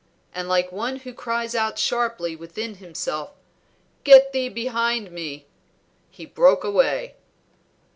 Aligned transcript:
And 0.33 0.49
like 0.49 0.71
one 0.71 0.95
who 0.95 1.13
cries 1.13 1.53
out 1.53 1.77
sharply 1.77 2.35
within 2.35 2.77
himself, 2.77 3.33
"Get 4.03 4.33
thee 4.33 4.49
behind 4.49 5.11
me!" 5.11 5.45
he 6.09 6.25
broke 6.25 6.63
away. 6.63 7.13